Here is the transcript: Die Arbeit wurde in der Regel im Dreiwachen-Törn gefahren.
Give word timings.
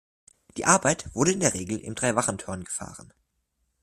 Die 0.57 0.65
Arbeit 0.65 1.13
wurde 1.13 1.31
in 1.31 1.41
der 1.41 1.53
Regel 1.53 1.77
im 1.77 1.93
Dreiwachen-Törn 1.93 2.63
gefahren. 2.63 3.13